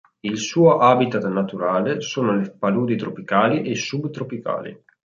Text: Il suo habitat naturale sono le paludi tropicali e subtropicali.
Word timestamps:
Il 0.21 0.37
suo 0.39 0.79
habitat 0.79 1.27
naturale 1.27 2.01
sono 2.01 2.35
le 2.35 2.49
paludi 2.57 2.95
tropicali 2.95 3.61
e 3.69 3.75
subtropicali. 3.75 4.83